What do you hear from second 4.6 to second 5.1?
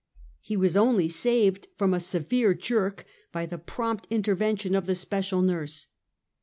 of the